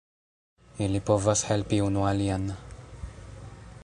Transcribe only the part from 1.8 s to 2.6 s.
unu alian.